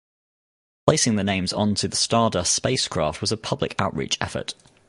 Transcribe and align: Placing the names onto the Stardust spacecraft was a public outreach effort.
Placing 0.87 1.15
the 1.15 1.23
names 1.23 1.53
onto 1.53 1.87
the 1.87 1.95
Stardust 1.95 2.55
spacecraft 2.55 3.21
was 3.21 3.31
a 3.31 3.37
public 3.37 3.75
outreach 3.79 4.17
effort. 4.19 4.55